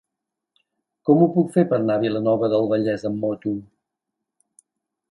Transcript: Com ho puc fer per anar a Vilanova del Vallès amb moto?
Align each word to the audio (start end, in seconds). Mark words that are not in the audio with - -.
Com 1.09 1.21
ho 1.25 1.27
puc 1.35 1.53
fer 1.57 1.65
per 1.75 1.79
anar 1.79 1.99
a 2.01 2.03
Vilanova 2.07 2.51
del 2.55 2.67
Vallès 2.73 3.07
amb 3.13 3.23
moto? 3.27 3.57